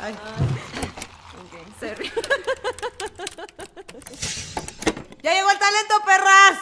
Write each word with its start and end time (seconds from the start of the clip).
Ay. 0.00 0.14
Se 1.80 1.94
ríe. 1.94 2.12
¡Ya 5.22 5.34
llegó 5.34 5.50
el 5.50 5.58
talento, 5.58 5.94
perras! 6.06 6.58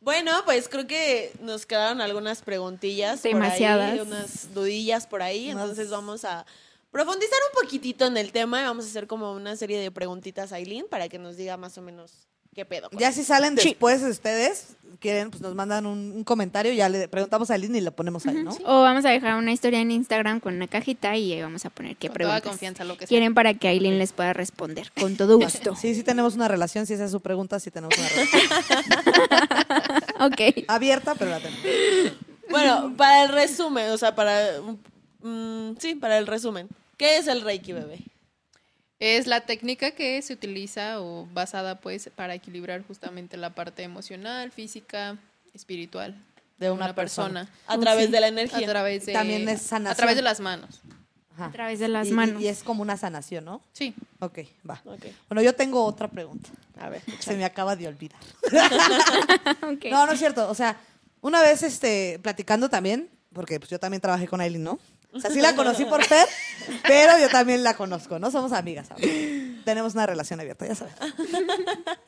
Bueno, 0.00 0.32
pues 0.44 0.68
creo 0.68 0.86
que 0.86 1.32
nos 1.40 1.64
quedaron 1.64 2.00
algunas 2.02 2.42
preguntillas. 2.42 3.22
Demasiadas. 3.22 3.90
Por 3.92 4.00
ahí, 4.00 4.06
unas 4.06 4.52
dudillas 4.54 5.06
por 5.06 5.22
ahí. 5.22 5.46
Más- 5.54 5.62
Entonces 5.62 5.88
vamos 5.90 6.24
a 6.26 6.44
profundizar 6.90 7.38
un 7.54 7.62
poquitito 7.62 8.04
en 8.06 8.18
el 8.18 8.30
tema 8.30 8.60
y 8.60 8.64
vamos 8.64 8.84
a 8.84 8.88
hacer 8.88 9.06
como 9.06 9.32
una 9.32 9.56
serie 9.56 9.80
de 9.80 9.90
preguntitas 9.90 10.52
a 10.52 10.56
Aileen 10.56 10.86
para 10.90 11.08
que 11.08 11.18
nos 11.18 11.36
diga 11.38 11.56
más 11.56 11.78
o 11.78 11.82
menos 11.82 12.28
qué 12.54 12.64
pedo. 12.64 12.88
Ya 12.92 13.08
eso. 13.08 13.20
si 13.20 13.24
salen 13.24 13.54
después 13.54 14.02
ustedes, 14.02 14.76
quieren, 15.00 15.30
pues 15.30 15.42
nos 15.42 15.54
mandan 15.54 15.86
un, 15.86 16.12
un 16.12 16.24
comentario, 16.24 16.72
ya 16.72 16.88
le 16.88 17.08
preguntamos 17.08 17.50
a 17.50 17.54
Aileen 17.54 17.76
y 17.76 17.80
lo 17.80 17.92
ponemos 17.92 18.26
ahí, 18.26 18.42
¿no? 18.42 18.56
O 18.64 18.82
vamos 18.82 19.04
a 19.04 19.10
dejar 19.10 19.36
una 19.36 19.52
historia 19.52 19.80
en 19.80 19.90
Instagram 19.90 20.40
con 20.40 20.54
una 20.54 20.66
cajita 20.66 21.14
y 21.16 21.32
ahí 21.34 21.42
vamos 21.42 21.64
a 21.66 21.70
poner 21.70 21.96
qué 21.96 22.08
Con 22.08 22.16
toda 22.16 22.28
preguntas 22.40 22.50
confianza, 22.50 22.84
lo 22.84 22.94
que 22.94 23.00
sea. 23.00 23.08
quieren 23.08 23.34
para 23.34 23.54
que 23.54 23.68
Aileen 23.68 23.98
les 23.98 24.12
pueda 24.12 24.32
responder. 24.32 24.90
Con 24.98 25.16
todo 25.16 25.38
gusto. 25.38 25.74
Sí, 25.84 25.94
sí 25.94 26.02
tenemos 26.02 26.34
una 26.34 26.48
relación, 26.48 26.86
si 26.86 26.94
esa 26.94 27.04
es 27.04 27.10
su 27.10 27.20
pregunta, 27.20 27.60
sí 27.60 27.70
tenemos 27.70 27.94
una 27.98 28.08
relación. 28.08 28.40
ok. 30.20 30.64
Abierta, 30.68 31.14
pero 31.14 31.30
la 31.32 31.40
tenemos. 31.40 31.62
Bueno, 32.48 32.94
para 32.96 33.24
el 33.24 33.28
resumen, 33.30 33.90
o 33.90 33.98
sea, 33.98 34.14
para... 34.14 34.60
mm, 35.22 35.76
sí, 35.78 35.94
para 35.96 36.16
el 36.18 36.26
resumen. 36.26 36.68
¿Qué 36.96 37.18
es 37.18 37.26
el 37.26 37.42
Reiki, 37.42 37.72
bebé? 37.72 37.98
Es 39.00 39.26
la 39.26 39.40
técnica 39.42 39.90
que 39.90 40.20
se 40.22 40.32
utiliza 40.32 41.00
o 41.00 41.26
basada 41.32 41.80
pues 41.80 42.08
para 42.14 42.34
equilibrar 42.34 42.82
justamente 42.86 43.36
la 43.36 43.50
parte 43.50 43.82
emocional, 43.82 44.50
física, 44.52 45.18
espiritual 45.52 46.14
De 46.58 46.70
una 46.70 46.94
persona. 46.94 47.48
A 47.66 47.76
través 47.78 48.06
Sí. 48.06 48.12
de 48.12 48.20
la 48.20 48.26
A 48.26 48.28
energía. 48.30 48.66
través 48.68 49.06
de 49.06 49.12
También 49.12 49.48
es 49.48 49.60
sanación. 49.62 49.92
A 49.92 49.96
través 49.96 50.16
de 50.16 50.22
las 50.22 50.38
manos. 50.40 50.80
Ajá. 51.34 51.46
A 51.46 51.50
través 51.52 51.80
de 51.80 51.88
las 51.88 52.06
Y- 52.08 52.12
manos. 52.12 52.40
Y, 52.40 52.46
es 52.46 52.62
como 52.62 52.80
una 52.82 52.96
sanación, 52.96 53.44
¿no? 53.44 53.60
Sí. 53.72 53.92
Ok, 54.20 54.38
va. 54.68 54.80
Ok, 54.84 55.06
Bueno, 55.28 55.42
yo 55.42 55.52
tengo 55.54 55.84
otra 55.84 56.06
pregunta. 56.06 56.48
a 56.78 56.88
ver. 56.88 57.02
Se 57.18 57.36
me 57.36 57.44
acaba 57.44 57.74
de 57.74 57.88
olvidar. 57.88 58.20
Ok. 59.62 59.86
No, 59.90 60.06
no 60.06 60.12
es 60.12 60.18
cierto. 60.18 60.48
O 60.48 60.54
sea, 60.54 60.76
una 61.20 61.42
vez 61.42 61.62
este, 61.64 62.20
platicando 62.22 62.68
también, 62.68 63.08
porque 63.32 63.58
pues 63.58 63.70
yo 63.70 63.78
también 63.80 64.00
trabajé 64.00 64.28
con 64.28 64.40
Aileen, 64.40 64.62
¿no? 64.62 64.78
O 65.14 65.20
sea, 65.20 65.30
sí 65.30 65.40
la 65.40 65.54
conocí 65.54 65.84
por 65.84 66.02
Fer, 66.04 66.26
pero 66.82 67.18
yo 67.18 67.28
también 67.28 67.62
la 67.62 67.74
conozco, 67.74 68.18
¿no? 68.18 68.30
Somos 68.30 68.52
amigas 68.52 68.90
ahora. 68.90 69.06
Tenemos 69.64 69.94
una 69.94 70.06
relación 70.06 70.40
abierta, 70.40 70.66
ya 70.66 70.74
sabes. 70.74 70.94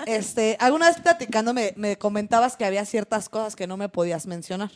Este, 0.06 0.56
alguna 0.60 0.88
vez 0.88 1.00
platicando 1.00 1.54
me, 1.54 1.72
me 1.76 1.96
comentabas 1.96 2.56
que 2.56 2.64
había 2.64 2.84
ciertas 2.84 3.28
cosas 3.28 3.56
que 3.56 3.66
no 3.66 3.76
me 3.76 3.88
podías 3.88 4.26
mencionar. 4.26 4.70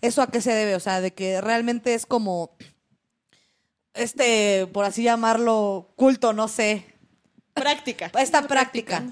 ¿Eso 0.00 0.22
a 0.22 0.26
qué 0.28 0.40
se 0.40 0.52
debe? 0.52 0.74
O 0.74 0.80
sea, 0.80 1.00
de 1.00 1.12
que 1.12 1.40
realmente 1.40 1.94
es 1.94 2.06
como, 2.06 2.56
este, 3.94 4.66
por 4.72 4.84
así 4.84 5.02
llamarlo, 5.02 5.92
culto, 5.96 6.32
no 6.32 6.48
sé, 6.48 6.84
Práctica. 7.54 8.10
esta 8.20 8.46
práctica 8.46 9.04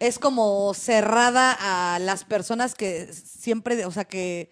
es 0.00 0.18
como 0.18 0.74
cerrada 0.74 1.56
a 1.60 1.98
las 1.98 2.24
personas 2.24 2.74
que 2.74 3.12
siempre, 3.12 3.84
o 3.84 3.90
sea, 3.90 4.04
que... 4.04 4.50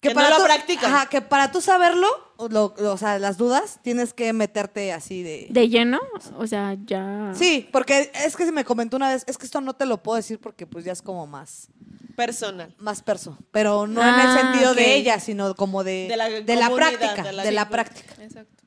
Que 0.00 0.14
no 0.14 0.28
lo 0.30 0.36
tú, 0.36 0.42
practican. 0.44 0.94
Ajá, 0.94 1.08
que 1.08 1.20
para 1.20 1.50
tú 1.50 1.60
saberlo, 1.60 2.06
lo- 2.38 2.72
lo- 2.78 2.92
o 2.92 2.96
sea, 2.96 3.18
las 3.18 3.36
dudas, 3.36 3.80
tienes 3.82 4.14
que 4.14 4.32
meterte 4.32 4.92
así 4.92 5.24
de... 5.24 5.48
¿De 5.50 5.68
lleno? 5.68 5.98
O 6.36 6.46
sea, 6.46 6.76
ya. 6.84 7.32
Sí, 7.34 7.68
porque 7.72 8.12
es 8.14 8.36
que 8.36 8.44
se 8.44 8.52
me 8.52 8.64
comentó 8.64 8.96
una 8.96 9.08
vez, 9.08 9.24
es 9.26 9.36
que 9.38 9.44
esto 9.46 9.60
no 9.60 9.74
te 9.74 9.86
lo 9.86 10.00
puedo 10.02 10.14
decir 10.16 10.38
porque 10.38 10.66
pues 10.66 10.84
ya 10.84 10.92
es 10.92 11.02
como 11.02 11.26
más, 11.26 11.66
Personal. 12.14 12.74
más 12.78 13.02
perso, 13.02 13.36
pero 13.50 13.88
no 13.88 14.00
en 14.02 14.08
Ah, 14.08 14.24
el 14.36 14.40
sentido 14.40 14.74
de 14.74 14.94
ella, 14.94 15.18
sino 15.18 15.54
como 15.56 15.82
de, 15.82 16.06
De 16.08 16.16
la 16.16 16.28
de 16.28 16.54
la 16.54 16.68
comunidad, 16.68 16.98
práctica, 16.98 17.22
de 17.24 17.32
la- 17.32 17.42
de 17.42 17.52
la 17.52 17.68
práctica. 17.68 18.22
Exacto. 18.22 18.64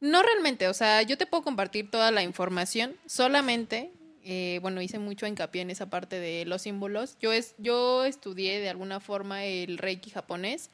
No 0.00 0.22
realmente, 0.22 0.66
o 0.66 0.74
sea, 0.74 1.02
yo 1.02 1.16
te 1.18 1.26
puedo 1.26 1.44
compartir 1.44 1.90
toda 1.92 2.10
la 2.10 2.22
información, 2.24 2.96
solamente, 3.06 3.92
eh, 4.24 4.58
bueno, 4.62 4.82
hice 4.82 4.98
mucho 4.98 5.26
hincapié 5.26 5.62
en 5.62 5.70
esa 5.70 5.88
parte 5.90 6.18
de 6.20 6.44
los 6.44 6.62
símbolos. 6.62 7.16
Yo, 7.20 7.32
es, 7.32 7.54
yo 7.58 8.04
estudié 8.04 8.60
de 8.60 8.68
alguna 8.68 9.00
forma 9.00 9.44
el 9.44 9.78
Reiki 9.78 10.10
japonés, 10.10 10.70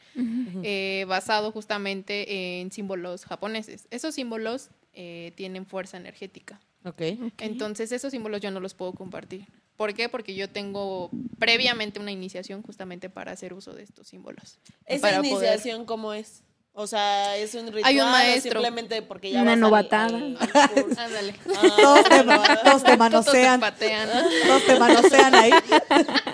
eh, 0.63 1.05
basado 1.09 1.53
justamente 1.53 2.61
en 2.61 2.73
símbolos 2.73 3.25
japoneses. 3.25 3.87
Esos 3.91 4.15
símbolos 4.15 4.71
eh, 4.95 5.33
tienen 5.37 5.67
fuerza 5.67 5.97
energética. 5.97 6.61
Ok. 6.85 7.03
Entonces, 7.39 7.93
esos 7.93 8.11
símbolos 8.13 8.41
yo 8.41 8.51
no 8.51 8.61
los 8.61 8.75
puedo 8.75 8.93
compartir. 8.93 9.45
¿Por 9.77 9.93
qué? 9.93 10.09
Porque 10.09 10.35
yo 10.35 10.49
tengo 10.49 11.11
previamente 11.39 12.01
una 12.01 12.11
iniciación 12.13 12.63
justamente 12.63 13.11
para 13.11 13.33
hacer 13.33 13.53
uso 13.53 13.75
de 13.75 13.83
estos 13.83 14.09
símbolos. 14.09 14.59
¿Esa 14.87 15.03
Para 15.03 15.19
poder- 15.19 15.33
iniciación 15.33 15.85
cómo 15.85 16.15
es? 16.15 16.43
O 16.79 16.87
sea, 16.87 17.37
¿es 17.39 17.55
un 17.55 17.67
ritual 17.69 17.85
Hay 17.87 18.01
un 18.01 18.11
maestro. 18.11 18.53
simplemente 18.53 19.01
porque 19.01 19.31
ya 19.31 19.41
Una 19.41 19.53
vas 19.53 19.59
novatada. 19.61 20.19
Ándale. 20.99 21.35
Ah, 21.57 21.73
Todos 21.77 22.05
te, 22.05 22.23
no, 22.25 22.35
todos 22.43 22.49
te 22.49 22.65
Todos 22.65 22.83
te 22.85 22.97
manosean. 22.99 23.61
patean. 23.61 24.09
Todos 24.47 24.67
te 24.67 24.79
manosean 24.79 25.35
ahí 25.35 25.51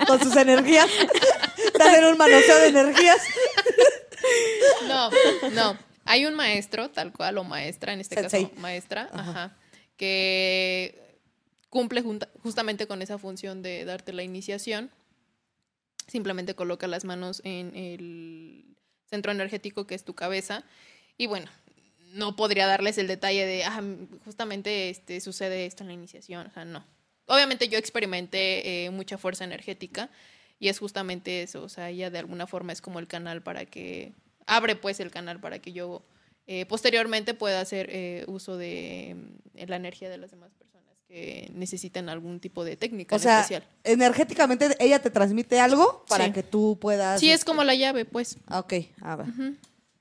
con 0.06 0.18
sus 0.20 0.34
energías. 0.34 0.88
Te 1.78 1.82
hacen 1.84 2.04
un 2.06 2.18
manoseo 2.18 2.58
de 2.58 2.66
energías. 2.68 3.18
No, 4.88 5.10
no. 5.52 5.78
Hay 6.06 6.26
un 6.26 6.34
maestro, 6.34 6.90
tal 6.90 7.12
cual, 7.12 7.38
o 7.38 7.44
maestra, 7.44 7.92
en 7.92 8.00
este 8.00 8.16
Sensei. 8.16 8.46
caso, 8.48 8.60
maestra, 8.60 9.08
ajá, 9.12 9.56
que 9.96 11.20
cumple 11.70 12.02
junta- 12.02 12.28
justamente 12.42 12.88
con 12.88 13.00
esa 13.02 13.18
función 13.18 13.62
de 13.62 13.84
darte 13.84 14.12
la 14.12 14.24
iniciación. 14.24 14.90
Simplemente 16.08 16.56
coloca 16.56 16.88
las 16.88 17.04
manos 17.04 17.40
en 17.44 17.76
el 17.76 18.71
centro 19.12 19.30
energético 19.30 19.86
que 19.86 19.94
es 19.94 20.04
tu 20.04 20.14
cabeza. 20.14 20.64
Y 21.18 21.26
bueno, 21.26 21.50
no 22.14 22.34
podría 22.34 22.66
darles 22.66 22.96
el 22.96 23.06
detalle 23.06 23.44
de, 23.44 23.64
ah, 23.64 23.82
justamente 24.24 24.88
este, 24.88 25.20
sucede 25.20 25.66
esto 25.66 25.84
en 25.84 25.88
la 25.88 25.92
iniciación. 25.92 26.46
O 26.46 26.50
sea, 26.50 26.64
no. 26.64 26.82
Obviamente 27.26 27.68
yo 27.68 27.78
experimenté 27.78 28.86
eh, 28.86 28.90
mucha 28.90 29.18
fuerza 29.18 29.44
energética 29.44 30.10
y 30.58 30.68
es 30.68 30.78
justamente 30.78 31.42
eso. 31.42 31.62
O 31.62 31.68
sea, 31.68 31.90
ella 31.90 32.08
de 32.08 32.20
alguna 32.20 32.46
forma 32.46 32.72
es 32.72 32.80
como 32.80 33.00
el 33.00 33.06
canal 33.06 33.42
para 33.42 33.66
que, 33.66 34.14
abre 34.46 34.76
pues 34.76 34.98
el 34.98 35.10
canal 35.10 35.40
para 35.40 35.58
que 35.58 35.72
yo 35.72 36.02
eh, 36.46 36.64
posteriormente 36.64 37.34
pueda 37.34 37.60
hacer 37.60 37.88
eh, 37.90 38.24
uso 38.28 38.56
de 38.56 39.14
mm, 39.54 39.68
la 39.68 39.76
energía 39.76 40.08
de 40.08 40.18
las 40.18 40.30
demás 40.30 40.52
personas 40.52 40.61
que 41.12 41.50
necesitan 41.54 42.08
algún 42.08 42.40
tipo 42.40 42.64
de 42.64 42.74
técnica 42.78 43.14
O 43.14 43.18
en 43.18 43.22
sea, 43.22 43.40
especial. 43.40 43.64
energéticamente 43.84 44.68
ella 44.80 44.98
te 45.02 45.10
transmite 45.10 45.60
algo 45.60 46.06
para 46.08 46.24
Sí. 46.24 46.32
que 46.32 46.42
tú 46.42 46.78
puedas. 46.80 47.20
Sí, 47.20 47.30
es 47.30 47.44
como 47.44 47.64
la 47.64 47.74
llave, 47.74 48.06
pues. 48.06 48.38
Ah, 48.46 48.60
ok, 48.60 48.72
ah, 49.02 49.16
va. 49.16 49.26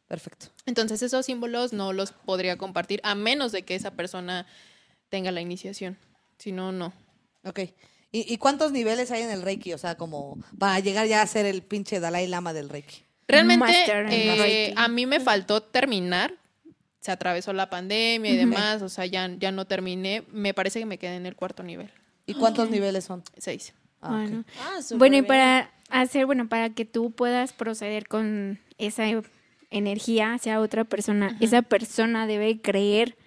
Perfecto. 0.07 0.47
Entonces 0.66 1.01
esos 1.01 1.25
símbolos 1.25 1.73
no 1.73 1.91
los 1.91 2.13
podría 2.13 2.57
compartir 2.57 3.01
a 3.03 3.13
menos 3.13 3.51
de 3.51 3.63
que 3.63 3.75
esa 3.75 3.91
persona 3.91 4.45
tenga 5.09 5.31
la 5.31 5.41
iniciación. 5.41 5.97
Si 6.38 6.53
no, 6.53 6.72
no. 6.72 6.94
Ok. 7.43 7.59
¿Y, 8.13 8.33
y 8.33 8.38
cuántos 8.38 8.72
niveles 8.72 9.11
hay 9.11 9.23
en 9.23 9.31
el 9.31 9.41
Reiki? 9.41 9.73
O 9.73 9.78
sea, 9.78 9.95
como 9.95 10.38
para 10.57 10.79
llegar 10.79 11.07
ya 11.07 11.22
a 11.22 11.28
ser 11.28 11.45
el 11.45 11.61
pinche 11.61 11.99
Dalai 11.99 12.28
Lama 12.28 12.53
del 12.53 12.69
Reiki. 12.69 13.03
Realmente 13.28 13.72
eh, 13.88 14.35
Reiki. 14.38 14.73
a 14.78 14.88
mí 14.88 15.05
me 15.05 15.19
faltó 15.19 15.61
terminar. 15.61 16.35
Se 17.01 17.12
atravesó 17.12 17.51
la 17.51 17.69
pandemia 17.69 18.31
y 18.31 18.38
demás, 18.38 18.81
o 18.81 18.89
sea, 18.89 19.06
ya, 19.06 19.29
ya 19.38 19.51
no 19.51 19.66
terminé. 19.66 20.23
Me 20.31 20.53
parece 20.53 20.79
que 20.79 20.85
me 20.85 20.97
quedé 20.97 21.16
en 21.16 21.25
el 21.25 21.35
cuarto 21.35 21.63
nivel. 21.63 21.89
¿Y 22.25 22.35
cuántos 22.35 22.69
niveles 22.69 23.06
son? 23.06 23.23
Seis. 23.38 23.73
Ah. 24.01 24.09
Bueno. 24.12 24.44
Ah, 24.59 24.81
súper 24.81 24.97
Bueno, 25.00 25.17
y 25.17 25.22
para 25.23 25.72
hacer, 25.90 26.25
bueno, 26.25 26.47
para 26.47 26.69
que 26.69 26.85
tú 26.85 27.11
puedas 27.11 27.53
proceder 27.53 28.07
con 28.07 28.59
esa 28.78 29.06
energía 29.69 30.34
hacia 30.34 30.59
otra 30.59 30.84
persona, 30.84 31.38
esa 31.40 31.61
persona 31.61 32.28
debe 32.28 32.61
creer 32.61 33.17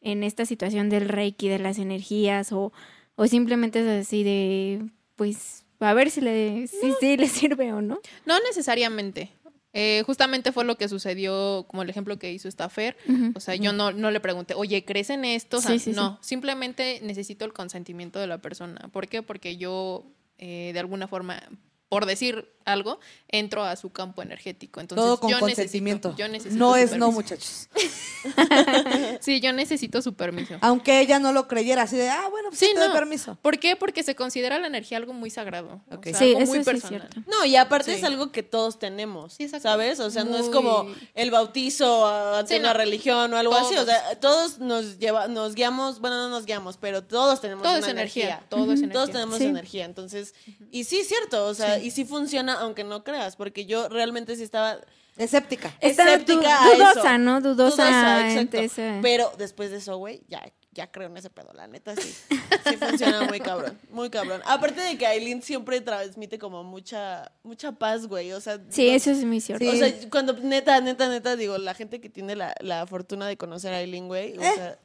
en 0.00 0.22
esta 0.22 0.46
situación 0.46 0.88
del 0.88 1.08
reiki, 1.08 1.48
de 1.48 1.58
las 1.58 1.78
energías, 1.78 2.52
o, 2.52 2.72
o 3.16 3.26
simplemente 3.26 3.80
es 3.80 4.06
así 4.06 4.22
de, 4.22 4.86
pues, 5.16 5.64
a 5.80 5.94
ver 5.94 6.10
si 6.10 6.20
le, 6.20 6.66
si, 6.66 6.92
sí 7.00 7.16
le 7.16 7.28
sirve 7.28 7.72
o 7.72 7.82
no. 7.82 8.00
No 8.26 8.38
necesariamente. 8.40 9.30
Eh, 9.76 10.04
justamente 10.06 10.52
fue 10.52 10.64
lo 10.64 10.78
que 10.78 10.88
sucedió, 10.88 11.66
como 11.68 11.82
el 11.82 11.90
ejemplo 11.90 12.16
que 12.16 12.32
hizo 12.32 12.48
esta 12.48 12.68
Fer. 12.68 12.96
O 13.34 13.40
sea, 13.40 13.56
yo 13.56 13.72
no, 13.72 13.90
no 13.92 14.12
le 14.12 14.20
pregunté, 14.20 14.54
oye, 14.54 14.84
¿crees 14.84 15.10
en 15.10 15.24
esto? 15.24 15.58
O 15.58 15.60
sea, 15.60 15.72
Sí, 15.72 15.78
sí, 15.80 15.90
sí. 15.90 15.96
no, 15.96 16.16
simplemente 16.22 17.00
necesito 17.02 17.44
el 17.44 17.52
consentimiento 17.52 18.20
de 18.20 18.28
la 18.28 18.38
persona. 18.38 18.88
¿Por 18.92 19.08
qué? 19.08 19.22
Porque 19.22 19.56
yo, 19.56 20.06
eh, 20.38 20.70
de 20.72 20.78
alguna 20.78 21.08
forma, 21.08 21.42
por 21.88 22.06
decir 22.06 22.48
algo, 22.64 23.00
entro 23.28 23.64
a 23.64 23.74
su 23.76 23.90
campo 23.90 24.22
energético. 24.22 24.80
Entonces, 24.80 25.04
Todo 25.04 25.18
con 25.20 25.30
yo 25.30 25.40
consentimiento. 25.40 26.08
Necesito, 26.10 26.26
yo 26.26 26.32
necesito 26.32 26.58
no 26.64 26.76
es 26.76 26.96
no, 26.96 27.10
muchachos. 27.12 27.68
Sí, 29.24 29.40
yo 29.40 29.52
necesito 29.52 30.02
su 30.02 30.14
permiso. 30.14 30.56
Aunque 30.60 31.00
ella 31.00 31.18
no 31.18 31.32
lo 31.32 31.48
creyera, 31.48 31.82
así 31.82 31.96
de, 31.96 32.10
ah, 32.10 32.28
bueno, 32.30 32.50
pues 32.50 32.58
sí, 32.58 32.66
Sí, 32.66 32.72
te 32.74 32.78
doy 32.80 32.88
no. 32.88 32.94
permiso. 32.94 33.38
¿Por 33.40 33.58
qué? 33.58 33.74
Porque 33.76 34.02
se 34.02 34.14
considera 34.14 34.58
la 34.58 34.66
energía 34.66 34.98
algo 34.98 35.12
muy 35.14 35.30
sagrado. 35.30 35.80
o 35.90 36.02
sea, 36.02 36.14
Sí, 36.14 36.24
algo 36.30 36.40
eso 36.40 36.46
muy 36.46 36.56
sí 36.56 36.58
es 36.60 36.64
personal. 36.66 37.08
cierto. 37.10 37.30
No, 37.30 37.44
y 37.44 37.56
aparte 37.56 37.92
Sí. 37.92 37.98
es 37.98 38.04
algo 38.04 38.30
que 38.32 38.42
todos 38.42 38.78
tenemos. 38.78 39.36
¿sabes? 39.60 40.00
O 40.00 40.10
sea, 40.10 40.24
no 40.24 40.36
es 40.36 40.48
como 40.50 40.86
el 41.14 41.30
bautizo 41.30 42.06
ante 42.36 42.54
Sí, 42.54 42.60
una 42.60 42.72
no. 42.72 42.78
religión 42.78 43.32
o 43.32 43.36
algo 43.36 43.54
así. 43.54 43.74
O 43.76 43.84
sea, 43.84 44.18
todos 44.20 44.58
nos 44.58 44.98
lleva, 44.98 45.28
nos 45.28 45.54
guiamos, 45.54 46.00
bueno, 46.00 46.16
no 46.16 46.28
nos 46.28 46.44
guiamos, 46.44 46.76
pero 46.76 47.02
todos 47.02 47.40
tenemos 47.40 47.62
Todo 47.62 47.72
una 47.78 47.86
es 47.86 47.88
energía, 47.92 48.24
energía. 48.24 48.46
todo 48.48 48.64
es 48.72 48.78
energía. 48.80 48.92
Todos 48.92 49.10
tenemos 49.10 49.38
Sí. 49.38 49.44
energía. 49.44 49.84
Entonces, 49.84 50.34
y 50.70 50.84
sí 50.84 50.98
es 50.98 51.08
cierto, 51.08 51.46
o 51.46 51.54
sea, 51.54 51.78
y 51.78 51.90
sí 51.90 52.04
funciona 52.04 52.54
aunque 52.54 52.84
no 52.84 53.04
creas, 53.04 53.36
porque 53.36 53.64
yo 53.66 53.88
realmente 53.88 54.36
sí 54.36 54.42
estaba 54.42 54.78
Escéptica. 55.16 55.72
Escéptica 55.80 56.40
du- 56.40 56.46
a 56.46 56.74
dudosa, 56.74 57.00
eso. 57.14 57.18
¿no? 57.18 57.40
Dudosa 57.40 58.28
exacto. 58.30 58.56
ese- 58.58 58.98
Pero 59.02 59.32
después 59.38 59.70
de 59.70 59.76
eso, 59.76 59.96
güey, 59.96 60.22
ya, 60.28 60.42
ya 60.72 60.90
creo 60.90 61.06
en 61.06 61.16
ese 61.16 61.30
pedo, 61.30 61.52
la 61.52 61.66
neta 61.68 61.94
sí. 61.94 62.12
Sí 62.66 62.76
funciona 62.78 63.22
muy 63.22 63.38
cabrón, 63.40 63.78
muy 63.90 64.10
cabrón. 64.10 64.40
Aparte 64.46 64.80
de 64.80 64.96
que 64.98 65.06
Aileen 65.06 65.42
siempre 65.42 65.80
transmite 65.80 66.38
como 66.38 66.64
mucha, 66.64 67.30
mucha 67.44 67.72
paz, 67.72 68.06
güey. 68.08 68.32
O 68.32 68.40
sea, 68.40 68.58
Sí, 68.70 68.88
no- 68.88 68.94
eso 68.96 69.10
es 69.12 69.24
muy 69.24 69.40
cierto. 69.40 69.68
O 69.68 69.72
sea, 69.76 69.92
cuando 70.10 70.32
neta, 70.32 70.80
neta, 70.80 71.08
neta, 71.08 71.36
digo, 71.36 71.58
la 71.58 71.74
gente 71.74 72.00
que 72.00 72.08
tiene 72.10 72.34
la, 72.34 72.54
la 72.60 72.86
fortuna 72.86 73.28
de 73.28 73.36
conocer 73.36 73.72
a 73.72 73.76
Aileen, 73.78 74.08
güey, 74.08 74.36
o 74.38 74.42
Eh. 74.42 74.52
sea, 74.54 74.78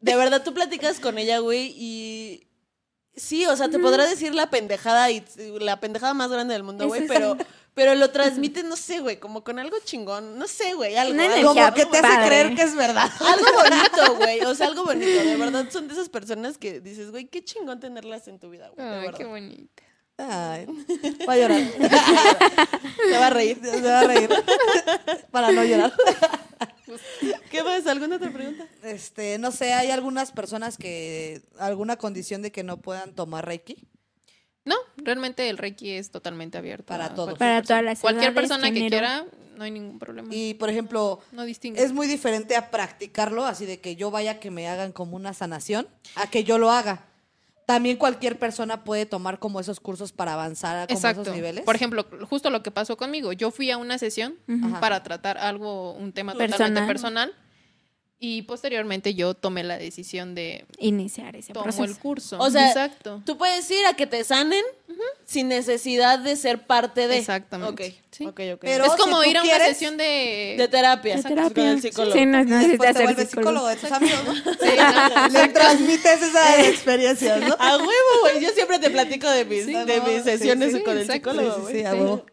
de 0.00 0.16
verdad 0.16 0.42
tú 0.42 0.52
platicas 0.52 0.98
con 1.00 1.16
ella, 1.18 1.38
güey, 1.38 1.72
y 1.76 2.46
sí, 3.16 3.46
o 3.46 3.56
sea, 3.56 3.68
te 3.70 3.78
podrá 3.78 4.06
decir 4.06 4.34
la 4.34 4.50
pendejada 4.50 5.10
y 5.10 5.24
la 5.60 5.78
pendejada 5.80 6.12
más 6.14 6.30
grande 6.30 6.52
del 6.54 6.62
mundo, 6.64 6.86
güey, 6.86 7.06
pero, 7.06 7.36
pero 7.74 7.94
lo 7.94 8.10
transmite, 8.10 8.62
no 8.62 8.76
sé, 8.76 9.00
güey, 9.00 9.18
como 9.18 9.44
con 9.44 9.58
algo 9.58 9.76
chingón, 9.84 10.38
no 10.38 10.46
sé, 10.48 10.74
güey, 10.74 10.96
algo. 10.96 11.14
Una 11.14 11.24
algo, 11.24 11.34
energía 11.36 11.72
Como 11.72 11.74
que 11.74 11.86
te 11.86 11.98
hace 11.98 12.26
creer 12.26 12.54
que 12.54 12.62
es 12.62 12.74
verdad. 12.74 13.10
algo 13.20 13.46
bonito, 13.62 14.16
güey, 14.16 14.40
o 14.40 14.54
sea, 14.54 14.66
algo 14.66 14.84
bonito, 14.84 15.06
de 15.06 15.36
verdad, 15.36 15.70
son 15.70 15.88
de 15.88 15.94
esas 15.94 16.08
personas 16.08 16.58
que 16.58 16.80
dices, 16.80 17.10
güey, 17.10 17.26
qué 17.26 17.44
chingón 17.44 17.80
tenerlas 17.80 18.28
en 18.28 18.38
tu 18.38 18.50
vida, 18.50 18.70
güey, 18.74 18.86
Ay, 18.86 19.10
qué 19.16 19.24
bonita. 19.24 19.82
Ay, 20.22 20.66
va 21.26 21.32
a 21.32 21.36
llorar. 21.36 21.62
Te 23.10 23.18
va 23.18 23.26
a 23.26 23.30
reír. 23.30 23.58
Se 23.62 23.80
va 23.80 24.00
a 24.00 24.04
reír. 24.04 24.28
Para 25.30 25.50
no 25.50 25.64
llorar. 25.64 25.94
¿Qué 27.50 27.62
más? 27.62 27.86
¿Alguna 27.86 28.16
otra 28.16 28.30
pregunta? 28.30 28.66
Este, 28.82 29.38
no 29.38 29.50
sé, 29.50 29.72
hay 29.72 29.90
algunas 29.90 30.32
personas 30.32 30.76
que 30.76 31.40
alguna 31.58 31.96
condición 31.96 32.42
de 32.42 32.52
que 32.52 32.62
no 32.62 32.78
puedan 32.78 33.14
tomar 33.14 33.46
Reiki. 33.46 33.76
No, 34.64 34.76
realmente 34.96 35.48
el 35.48 35.58
Reiki 35.58 35.90
es 35.90 36.10
totalmente 36.10 36.58
abierto. 36.58 36.84
Para 36.86 37.06
a 37.06 37.14
todos. 37.14 37.36
cualquier 37.36 37.38
Para 37.38 37.54
persona. 37.60 37.66
todas 37.78 37.84
las 37.84 38.00
Cualquier 38.00 38.34
persona 38.34 38.68
que 38.70 38.74
género. 38.80 38.90
quiera, 38.90 39.24
no 39.56 39.64
hay 39.64 39.70
ningún 39.70 39.98
problema. 39.98 40.28
Y 40.32 40.54
por 40.54 40.68
ejemplo, 40.70 41.20
no 41.32 41.44
distingue. 41.44 41.82
es 41.82 41.92
muy 41.92 42.06
diferente 42.06 42.56
a 42.56 42.70
practicarlo, 42.70 43.46
así 43.46 43.64
de 43.66 43.80
que 43.80 43.96
yo 43.96 44.10
vaya 44.10 44.38
que 44.38 44.50
me 44.50 44.68
hagan 44.68 44.92
como 44.92 45.16
una 45.16 45.32
sanación, 45.34 45.88
a 46.14 46.26
que 46.28 46.44
yo 46.44 46.58
lo 46.58 46.70
haga. 46.70 47.04
También 47.66 47.96
cualquier 47.98 48.36
persona 48.38 48.82
puede 48.82 49.06
tomar 49.06 49.38
como 49.38 49.60
esos 49.60 49.78
cursos 49.78 50.10
para 50.12 50.32
avanzar 50.34 50.76
a 50.76 50.86
como 50.88 50.98
Exacto. 50.98 51.22
esos 51.22 51.34
niveles. 51.34 51.64
Por 51.64 51.76
ejemplo, 51.76 52.04
justo 52.28 52.50
lo 52.50 52.62
que 52.64 52.72
pasó 52.72 52.96
conmigo. 52.96 53.32
Yo 53.32 53.52
fui 53.52 53.70
a 53.70 53.76
una 53.78 53.96
sesión 53.96 54.34
Ajá. 54.64 54.80
para 54.80 55.02
tratar 55.04 55.38
algo, 55.38 55.92
un 55.92 56.12
tema 56.12 56.32
Personal. 56.32 56.50
totalmente 56.58 56.86
personal. 56.88 57.34
Y 58.22 58.42
posteriormente 58.42 59.14
yo 59.14 59.32
tomé 59.32 59.64
la 59.64 59.78
decisión 59.78 60.34
de 60.34 60.66
Iniciar 60.78 61.36
ese 61.36 61.54
tomo 61.54 61.62
proceso. 61.64 61.84
el 61.84 61.96
curso. 61.98 62.36
O 62.38 62.50
sea, 62.50 62.68
Exacto. 62.68 63.22
Tú 63.24 63.38
puedes 63.38 63.70
ir 63.70 63.86
a 63.86 63.94
que 63.94 64.06
te 64.06 64.22
sanen 64.24 64.62
sin 65.24 65.48
necesidad 65.48 66.18
de 66.18 66.36
ser 66.36 66.66
parte 66.66 67.08
de. 67.08 67.16
Exactamente. 67.16 67.86
Ok, 67.88 67.94
Sí. 68.10 68.26
ok, 68.26 68.40
ok. 68.56 68.60
Pero 68.60 68.84
es 68.84 68.92
como 68.96 69.24
ir 69.24 69.38
a 69.38 69.42
una 69.42 69.58
sesión 69.60 69.96
de... 69.96 70.54
de 70.58 70.68
terapia. 70.68 71.16
De 71.16 71.22
Con 71.22 71.38
el 71.66 71.80
psicólogo. 71.80 72.12
Sí, 72.12 72.26
no 72.26 72.44
después 72.44 72.94
te 72.94 73.02
vuelves 73.04 73.30
psicólogo 73.30 73.30
psicólogo. 73.30 73.68
de 73.68 73.76
tus 73.76 73.92
amigos, 73.92 74.24
¿no? 74.26 74.52
Sí, 74.52 75.32
Le 75.38 75.48
transmites 75.48 76.22
esas 76.22 76.58
experiencias, 76.68 77.40
¿no? 77.40 77.56
A 77.58 77.78
huevo, 77.78 77.88
güey. 78.20 78.40
Yo 78.44 78.50
siempre 78.50 78.78
te 78.80 78.90
platico 78.90 79.30
de 79.30 79.46
mis, 79.46 79.64
Sí, 79.64 79.72
de 79.72 79.96
no, 79.96 80.04
mis 80.04 80.24
sesiones 80.24 80.74
sí, 80.74 80.82
con 80.82 80.92
el 80.98 81.04
exacto. 81.04 81.30
psicólogo, 81.30 81.54
Sí, 81.56 81.60
güey. 81.62 81.74
sí, 81.76 81.84
a 81.86 81.94
huevo. 81.94 82.26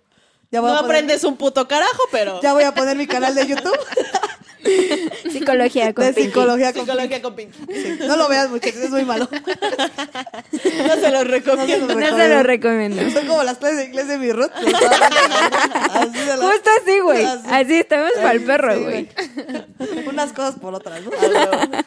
Ya 0.49 0.61
voy 0.61 0.71
No 0.71 0.77
a 0.77 0.79
poner- 0.79 0.85
aprendes 0.97 1.23
un 1.25 1.35
puto 1.37 1.67
carajo, 1.67 2.03
pero. 2.11 2.41
Ya 2.41 2.53
voy 2.53 2.63
a 2.63 2.73
poner 2.73 2.95
mi 2.97 3.05
canal 3.05 3.35
de 3.35 3.47
YouTube 3.47 3.77
Psicología 5.31 5.93
con 5.93 6.05
de 6.05 6.13
Pinky. 6.13 6.29
psicología 6.29 6.73
con 6.73 6.85
Psicología 6.85 7.21
con 7.21 7.35
Pinky. 7.35 7.57
Sí, 7.73 7.97
No 8.07 8.15
lo 8.17 8.27
veas, 8.29 8.49
muchachos, 8.49 8.81
es 8.81 8.89
muy 8.89 9.05
malo. 9.05 9.27
No 9.31 10.95
se 10.95 11.11
los 11.11 11.27
recomiendo. 11.27 11.87
No 11.93 11.99
No 11.99 12.17
se 12.17 12.29
lo 12.29 12.43
recomiendo. 12.43 13.09
Son 13.11 13.25
como 13.27 13.43
las 13.43 13.57
clases 13.57 13.77
de 13.77 13.85
inglés 13.85 14.07
de 14.07 14.17
mi 14.17 14.31
Ruth. 14.31 14.51
Así 14.55 16.19
de 16.19 16.37
la- 16.37 16.47
Justo 16.47 16.69
así, 16.81 16.99
güey. 16.99 17.25
Así. 17.25 17.47
Así 17.49 17.73
estamos 17.79 18.11
para 18.15 18.31
el 18.33 18.43
perro, 18.43 18.73
Sí, 18.75 18.83
güey. 18.83 19.09
Unas 20.07 20.33
cosas 20.33 20.55
por 20.55 20.73
otras, 20.73 21.01
¿no? 21.03 21.11
Ver, 21.11 21.85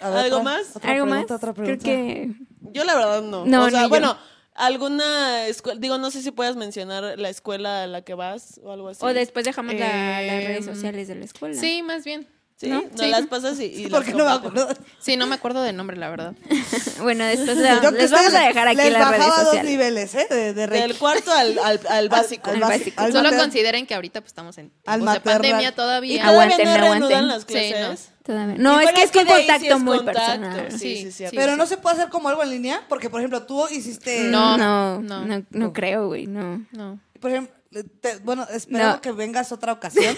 ¿Algo 0.00 0.36
otra- 0.38 0.42
más? 0.42 0.76
otra 0.76 0.90
¿Algo 0.92 1.06
más? 1.06 1.24
pregunta, 1.26 1.52
Creo 1.54 1.78
que... 1.78 2.30
Yo 2.72 2.84
la 2.84 2.94
verdad 2.94 3.22
no. 3.22 3.44
No, 3.46 3.64
o 3.64 3.70
sea, 3.70 3.82
ni 3.88 3.90
yo. 4.00 4.18
Alguna 4.56 5.46
escuela, 5.46 5.78
digo, 5.80 5.98
no 5.98 6.10
sé 6.10 6.22
si 6.22 6.30
puedas 6.30 6.56
mencionar 6.56 7.18
la 7.18 7.28
escuela 7.28 7.82
a 7.84 7.86
la 7.86 8.02
que 8.02 8.14
vas 8.14 8.60
o 8.64 8.72
algo 8.72 8.88
así. 8.88 9.00
O 9.04 9.12
después 9.14 9.44
dejamos 9.44 9.74
la- 9.74 10.20
las 10.22 10.32
Eh, 10.42 10.44
redes 10.48 10.64
sociales 10.64 11.08
de 11.08 11.14
la 11.16 11.24
escuela. 11.24 11.58
Sí, 11.60 11.82
más 11.82 12.04
bien. 12.04 12.26
¿Sí? 12.58 12.68
¿no? 12.68 12.80
¿No? 12.80 12.88
Sí. 12.98 13.10
las 13.10 13.26
pasas 13.26 13.60
y, 13.60 13.64
y 13.66 13.86
Porque 13.88 14.14
no 14.14 14.24
me 14.24 14.30
acuerdo. 14.32 14.66
Sí, 14.98 15.18
no 15.18 15.26
me 15.26 15.34
acuerdo 15.34 15.60
del 15.62 15.76
nombre, 15.76 15.98
la 15.98 16.08
verdad. 16.08 16.32
Bueno, 17.02 17.26
después 17.26 17.54
la- 17.58 17.82
Yo 17.82 17.92
que 17.92 17.98
les 17.98 18.10
vamos 18.10 18.32
a 18.32 18.40
dejar 18.48 18.68
aquí 18.68 18.76
les 18.78 18.92
las 18.94 19.08
redes 19.10 19.18
bajaba 19.18 19.36
dos 19.40 19.44
sociales. 19.48 19.70
niveles, 19.70 20.14
¿eh? 20.14 20.26
De, 20.30 20.54
de. 20.54 20.66
Del 20.66 20.96
cuarto 20.96 21.30
al, 21.32 21.58
al, 21.58 21.80
al 21.90 22.08
básico. 22.08 22.48
Al 22.48 22.56
Al 22.56 22.60
básico. 22.62 23.12
Solo 23.12 23.28
consideren 23.36 23.86
que 23.86 23.94
ahorita 23.94 24.22
pues 24.22 24.28
estamos 24.30 24.56
en 24.56 24.72
Al 24.86 25.00
de 25.04 25.20
pandemia 25.20 25.68
Y 25.68 25.72
todavía. 25.72 26.22
todavía 26.22 26.28
Aguanten, 26.28 26.64
no 26.66 26.74
reanudan 26.78 27.02
aguanten. 27.02 27.28
las 27.28 27.42
Sí, 27.42 27.46
clases. 27.48 27.72
Todavía. 27.72 27.98
No, 28.28 28.80
es 28.80 28.92
que 28.92 29.02
es 29.02 29.14
ahí 29.16 29.24
sí 29.24 29.26
contacto 29.26 29.74
es 29.76 29.80
muy 29.82 29.96
contacto. 29.98 30.20
personal. 30.20 30.66
Sí, 30.72 30.78
sí, 30.78 30.96
Sí, 30.96 31.12
sí. 31.12 31.26
sí. 31.28 31.36
Pero 31.36 31.56
no 31.56 31.66
se 31.66 31.76
puede 31.76 31.96
hacer 31.96 32.08
como 32.10 32.28
algo 32.28 32.42
en 32.42 32.50
línea, 32.50 32.82
porque 32.88 33.10
por 33.10 33.20
ejemplo, 33.20 33.42
tú 33.44 33.66
hiciste. 33.68 34.24
No. 34.24 34.56
No, 34.58 35.00
no. 35.00 35.24
no, 35.24 35.42
no, 35.50 35.72
creo, 35.72 36.08
güey, 36.08 36.26
no. 36.26 36.64
No. 36.72 36.98
Por 37.20 37.30
ejemplo, 37.30 37.54
te- 38.00 38.16
bueno, 38.18 38.46
espero 38.52 38.84
No. 38.92 39.00
que 39.00 39.12
vengas 39.12 39.52
otra 39.52 39.72
ocasión. 39.72 40.16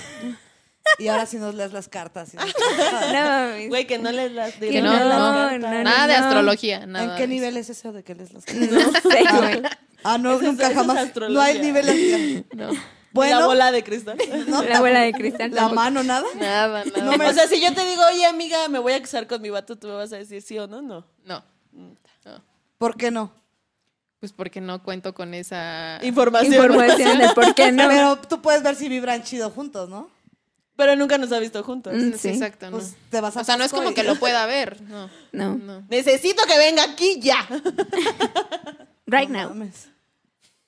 y 0.98 1.08
ahora 1.08 1.26
sí 1.26 1.36
nos 1.36 1.54
lees 1.54 1.72
las 1.72 1.88
cartas. 1.88 2.30
No. 3.12 3.68
Güey, 3.68 3.86
que 3.86 3.98
no 3.98 4.10
les 4.10 4.32
las 4.32 4.54
Que 4.54 4.80
no, 4.82 4.92
las 4.92 5.60
cartas. 5.60 5.84
Nada 5.84 6.06
de 6.06 6.14
astrología, 6.14 6.86
nada. 6.86 7.12
¿En 7.12 7.16
qué 7.16 7.26
nivel 7.28 7.56
es 7.56 7.68
eso 7.70 7.92
de 7.92 8.02
que 8.04 8.14
lees 8.14 8.32
las 8.32 8.44
cartas? 8.46 8.70
No 8.70 8.92
sé, 9.10 9.24
güey. 9.38 9.62
Ah, 10.04 10.16
no, 10.18 10.40
nunca 10.40 10.72
jamás. 10.72 11.10
No 11.28 11.40
hay 11.40 11.58
niveles. 11.60 12.44
No. 12.54 12.70
La 13.18 13.26
Bueno, 13.36 13.46
bola 13.46 13.72
de 13.72 13.82
cristal. 13.84 14.16
no, 14.48 14.62
La 14.62 14.80
bola 14.80 15.00
de 15.00 15.12
cristal 15.12 15.50
la 15.50 15.56
tampoco. 15.56 15.74
mano, 15.76 16.02
nada. 16.02 16.26
Nada, 16.38 16.84
nada. 16.84 17.02
No 17.04 17.16
me- 17.16 17.26
O 17.26 17.32
sea, 17.32 17.46
si 17.48 17.60
yo 17.60 17.72
te 17.74 17.84
digo, 17.84 18.02
oye, 18.12 18.24
amiga, 18.26 18.68
me 18.68 18.78
voy 18.78 18.92
a 18.94 19.00
casar 19.00 19.26
con 19.26 19.40
mi 19.42 19.50
vato, 19.50 19.76
tú 19.76 19.86
me 19.88 19.94
vas 19.94 20.12
a 20.12 20.16
decir 20.16 20.42
sí 20.42 20.58
o 20.58 20.66
no, 20.66 20.82
no. 20.82 21.04
No. 21.24 21.42
No. 21.72 22.42
¿Por 22.78 22.96
qué 22.96 23.10
no? 23.10 23.32
Pues 24.20 24.32
porque 24.32 24.60
no 24.60 24.82
cuento 24.82 25.14
con 25.14 25.32
esa... 25.34 25.98
Información. 26.02 26.52
Información 26.54 27.18
de 27.18 27.28
por 27.30 27.54
qué 27.54 27.70
no. 27.72 27.88
Pero 27.88 28.18
tú 28.18 28.40
puedes 28.42 28.62
ver 28.62 28.74
si 28.74 28.88
vibran 28.88 29.22
chido 29.22 29.50
juntos, 29.50 29.88
¿no? 29.88 30.10
Pero 30.76 30.94
nunca 30.94 31.18
nos 31.18 31.32
ha 31.32 31.40
visto 31.40 31.62
juntos. 31.64 31.92
Mm, 31.94 32.12
Sí, 32.16 32.28
exacto, 32.28 32.66
no. 32.70 32.76
Pues 32.78 32.94
te 33.10 33.20
vas 33.20 33.36
a 33.36 33.40
O 33.40 33.44
sea, 33.44 33.56
no 33.56 33.64
es 33.64 33.72
como 33.72 33.90
y- 33.90 33.94
que 33.94 34.04
lo 34.04 34.14
pueda 34.20 34.46
ver, 34.46 34.80
no. 34.82 35.10
No. 35.32 35.56
No. 35.56 35.82
Necesito 35.88 36.44
que 36.46 36.56
venga 36.56 36.84
aquí 36.84 37.18
ya. 37.20 37.46
Right 39.06 39.28
No 39.28 39.38
now. 39.40 39.48
mames. 39.50 39.88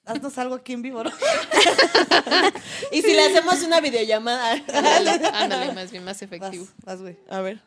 Haznos 0.07 0.37
algo 0.39 0.55
aquí 0.57 0.73
en 0.73 0.83
vivo, 0.83 1.05
¿no? 1.05 1.11
Y 2.93 3.03
si 3.03 3.13
le 3.15 3.23
hacemos 3.27 3.63
una 3.63 3.81
videollamada. 3.81 4.53
Ándale, 4.75 5.11
ándale, 5.33 5.73
más 5.73 5.91
bien, 5.91 6.05
más 6.05 6.17
Vas, 6.17 6.23
efectivo. 6.23 6.67
vas, 6.85 7.01
güey. 7.01 7.17
A 7.29 7.41
ver. 7.41 7.61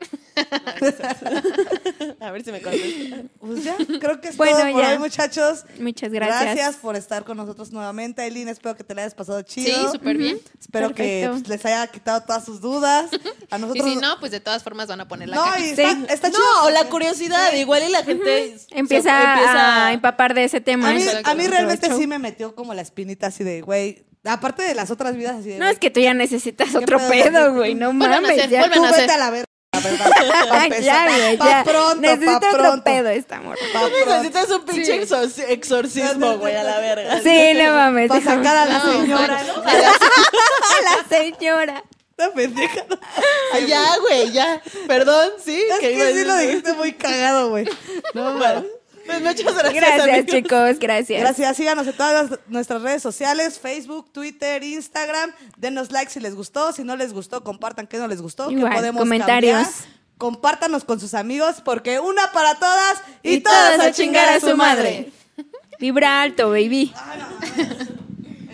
A 2.20 2.30
ver 2.30 2.44
si 2.44 2.52
me 2.52 2.60
contesta. 2.62 3.16
Pues 3.40 3.64
ya, 3.64 3.76
creo 4.00 4.20
que 4.20 4.28
es 4.28 4.36
Bueno, 4.36 4.58
todo 4.58 4.72
por 4.72 4.82
ya. 4.82 4.90
hoy, 4.92 4.98
muchachos. 4.98 5.64
Muchas 5.78 6.10
gracias. 6.12 6.76
por 6.76 6.96
estar 6.96 7.24
con 7.24 7.36
nosotros 7.36 7.72
nuevamente, 7.72 8.22
Aileen. 8.22 8.48
Espero 8.48 8.76
que 8.76 8.84
te 8.84 8.94
la 8.94 9.02
hayas 9.02 9.14
pasado 9.14 9.42
chido. 9.42 9.74
Sí, 9.74 9.86
súper 9.92 10.16
bien. 10.16 10.38
Espero 10.58 10.94
que 10.94 11.28
pues, 11.30 11.48
les 11.48 11.64
haya 11.66 11.86
quitado 11.88 12.22
todas 12.22 12.44
sus 12.44 12.60
dudas. 12.60 13.10
A 13.50 13.58
Y 13.58 13.60
nosotros. 13.60 13.86
si 13.88 13.96
no, 13.96 14.18
pues 14.20 14.32
de 14.32 14.40
todas 14.40 14.62
formas 14.62 14.88
van 14.88 15.00
a 15.00 15.08
poner 15.08 15.28
la 15.28 15.36
No, 15.36 15.58
y 15.58 15.74
Sí. 15.74 15.82
está, 16.08 16.30
chido. 16.30 16.40
No, 16.40 16.66
o 16.66 16.70
la 16.70 16.84
curiosidad. 16.88 17.52
Igual 17.54 17.82
y 17.88 17.92
la 17.92 18.04
gente 18.04 18.58
se- 18.58 18.78
Empieza, 18.78 19.86
a 19.88 19.92
empapar 19.92 20.34
de 20.34 20.44
ese 20.44 20.60
tema. 20.60 20.90
A 20.90 20.94
mí, 20.94 21.02
Exacto. 21.02 21.30
a 21.30 21.34
mí 21.34 21.46
realmente 21.46 21.94
sí 21.96 22.06
me 22.06 22.18
metió 22.18 22.54
como 22.54 22.74
la 22.74 22.82
espinita 22.82 23.28
así 23.28 23.44
de, 23.44 23.60
güey. 23.62 24.04
Aparte 24.24 24.62
de 24.62 24.74
las 24.74 24.90
otras 24.90 25.16
vidas, 25.16 25.36
así 25.40 25.48
de. 25.48 25.58
No, 25.58 25.66
es 25.66 25.78
que 25.78 25.90
tú 25.90 26.00
ya 26.00 26.12
necesitas 26.12 26.74
otro 26.74 26.98
pedo? 27.08 27.54
güey. 27.54 27.74
No 27.74 27.92
mames. 27.92 28.30
hacer, 28.38 28.50
ya. 28.50 28.70
Tú 28.70 28.82
vete 28.82 29.10
a 29.12 29.16
la 29.18 29.30
verga, 29.30 29.46
verdad. 29.82 30.10
Pa' 30.68 30.78
ya, 30.78 31.06
güey, 31.08 31.36
Pa' 31.36 31.46
ya. 31.48 31.64
pronto, 31.64 32.00
Necesita 32.00 32.40
pa' 32.40 32.46
otro 32.48 32.58
pronto. 32.58 32.84
pedo 32.84 33.08
esta 33.08 33.36
amor. 33.36 33.58
Pa'. 33.72 33.88
Necesitas 33.88 34.50
un 34.50 34.64
pinche 34.64 35.00
exorci- 35.02 35.44
exorcismo, 35.48 36.36
güey, 36.38 36.56
a 36.56 36.62
la 36.62 36.78
verga. 36.80 37.20
Sí, 37.22 37.52
no 37.54 37.72
mames. 37.74 38.08
Para 38.08 38.20
sacar 38.24 38.56
a 38.56 38.64
la 38.66 38.78
No, 38.78 38.92
señora, 38.92 39.42
¿no? 39.44 39.62
a 39.64 39.74
la 40.82 41.08
señora. 41.08 41.84
La 42.16 42.30
pendeja. 42.32 42.84
¿no? 42.88 42.98
Ay, 43.54 43.66
ya, 43.66 43.82
güey, 44.02 44.30
ya. 44.30 44.60
Perdón, 44.86 45.30
sí. 45.42 45.58
Es 45.70 45.78
que 45.78 45.86
a 45.86 45.90
que 45.90 46.12
sí 46.14 46.24
lo 46.24 46.36
dijiste 46.36 46.72
muy 46.74 46.92
cagado, 46.92 47.48
güey. 47.48 47.66
No, 48.12 48.36
Bueno, 48.36 48.64
pues 49.10 49.22
muchas 49.22 49.54
gracias. 49.54 49.74
Gracias, 49.74 50.08
amigos. 50.08 50.26
chicos. 50.34 50.78
Gracias. 50.78 51.20
Gracias, 51.20 51.56
síganos 51.56 51.86
en 51.86 51.92
todas 51.96 52.30
las- 52.30 52.38
nuestras 52.48 52.82
redes 52.82 53.02
sociales, 53.02 53.58
Facebook, 53.58 54.12
Twitter, 54.12 54.62
Instagram. 54.62 55.32
Denos 55.56 55.90
like 55.92 56.10
si 56.10 56.20
les 56.20 56.34
gustó, 56.34 56.72
si 56.72 56.84
no 56.84 56.96
les 56.96 57.12
gustó, 57.12 57.42
compartan 57.44 57.86
qué 57.86 57.98
no 57.98 58.08
les 58.08 58.22
gustó, 58.22 58.50
Igual, 58.50 58.70
qué 58.72 58.76
podemos 58.78 59.00
comentarios. 59.00 59.62
cambiar. 59.62 60.00
Compártanos 60.18 60.84
con 60.84 61.00
sus 61.00 61.14
amigos 61.14 61.62
porque 61.64 61.98
una 61.98 62.30
para 62.32 62.54
todas 62.56 63.02
y, 63.22 63.34
Y 63.36 63.40
todas 63.40 63.80
a 63.80 63.90
chingar 63.92 64.28
a 64.28 64.38
su 64.40 64.54
madre. 64.56 65.10
Vibra 65.78 66.20
alto, 66.20 66.50
baby. 66.50 66.92
Ah, 66.94 67.14
no. 67.18 67.99